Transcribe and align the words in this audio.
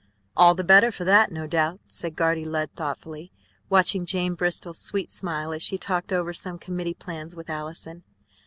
"All 0.35 0.55
the 0.55 0.63
better 0.63 0.91
for 0.91 1.03
that, 1.03 1.31
no 1.31 1.45
doubt," 1.45 1.79
said 1.85 2.15
Guardy 2.15 2.43
Lud 2.43 2.71
thoughtfully, 2.75 3.31
watching 3.69 4.07
Jane 4.07 4.33
Bristol's 4.33 4.79
sweet 4.79 5.11
smile 5.11 5.53
as 5.53 5.61
she 5.61 5.77
talked 5.77 6.11
over 6.11 6.33
some 6.33 6.57
committee 6.57 6.95
plans 6.95 7.35
with 7.35 7.51
Allison. 7.51 8.01